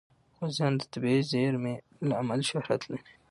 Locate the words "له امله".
2.07-2.43